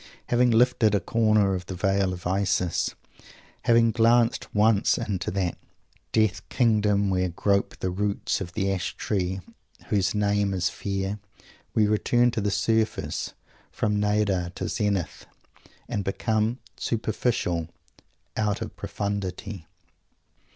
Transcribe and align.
Having 0.29 0.49
lifted 0.49 0.95
a 0.95 0.99
corner 0.99 1.53
of 1.53 1.67
the 1.67 1.75
Veil 1.75 2.11
of 2.11 2.25
Isis, 2.25 2.95
having 3.65 3.91
glanced 3.91 4.47
once 4.51 4.97
into 4.97 5.29
that 5.29 5.59
Death 6.11 6.41
Kingdom 6.49 7.11
where 7.11 7.29
grope 7.29 7.77
the 7.77 7.91
roots 7.91 8.41
of 8.41 8.53
the 8.53 8.73
Ash 8.73 8.95
Tree 8.95 9.41
whose 9.89 10.15
name 10.15 10.55
is 10.55 10.69
Fear, 10.71 11.19
we 11.75 11.85
return 11.85 12.31
to 12.31 12.41
the 12.41 12.49
surface, 12.49 13.33
from 13.71 13.99
Nadir 13.99 14.51
to 14.55 14.67
Zenith, 14.67 15.27
and 15.87 16.03
become 16.03 16.57
"superficial" 16.77 17.67
"out 18.35 18.59
of 18.59 18.75
profundity." 18.75 19.67